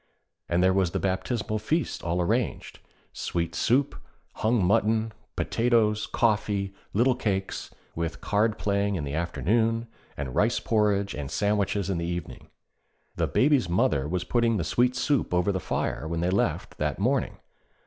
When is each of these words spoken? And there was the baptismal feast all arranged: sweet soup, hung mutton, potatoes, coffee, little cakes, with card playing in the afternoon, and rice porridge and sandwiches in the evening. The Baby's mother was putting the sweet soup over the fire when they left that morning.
And 0.49 0.63
there 0.63 0.73
was 0.73 0.93
the 0.93 0.99
baptismal 0.99 1.59
feast 1.59 2.01
all 2.01 2.21
arranged: 2.21 2.79
sweet 3.13 3.53
soup, 3.53 3.95
hung 4.37 4.65
mutton, 4.65 5.11
potatoes, 5.35 6.07
coffee, 6.07 6.73
little 6.91 7.13
cakes, 7.15 7.69
with 7.93 8.19
card 8.19 8.57
playing 8.57 8.95
in 8.95 9.03
the 9.03 9.13
afternoon, 9.13 9.85
and 10.17 10.33
rice 10.33 10.59
porridge 10.59 11.13
and 11.13 11.29
sandwiches 11.29 11.87
in 11.87 11.99
the 11.99 12.05
evening. 12.05 12.47
The 13.15 13.27
Baby's 13.27 13.69
mother 13.69 14.07
was 14.07 14.23
putting 14.23 14.57
the 14.57 14.63
sweet 14.63 14.95
soup 14.95 15.35
over 15.35 15.51
the 15.51 15.59
fire 15.59 16.07
when 16.07 16.21
they 16.21 16.31
left 16.31 16.79
that 16.79 16.97
morning. 16.97 17.37